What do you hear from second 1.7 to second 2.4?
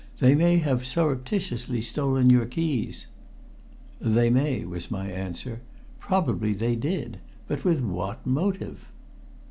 stolen